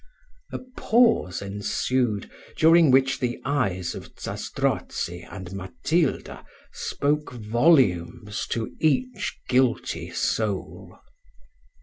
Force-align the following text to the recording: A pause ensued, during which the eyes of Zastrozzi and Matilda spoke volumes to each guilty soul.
A 0.51 0.57
pause 0.57 1.43
ensued, 1.43 2.27
during 2.57 2.89
which 2.89 3.19
the 3.19 3.39
eyes 3.45 3.93
of 3.93 4.15
Zastrozzi 4.17 5.21
and 5.29 5.51
Matilda 5.53 6.43
spoke 6.71 7.31
volumes 7.33 8.47
to 8.47 8.75
each 8.79 9.37
guilty 9.47 10.09
soul. 10.09 10.97